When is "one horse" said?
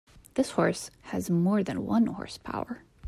1.85-2.39